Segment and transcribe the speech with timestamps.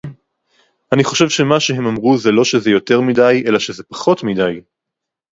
[0.93, 4.61] אני חושב שמה שהם אמרו זה לא שזה יותר מדי אלה שזה פחות מדי